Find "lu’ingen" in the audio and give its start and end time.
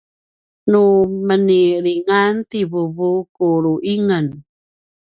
3.63-4.27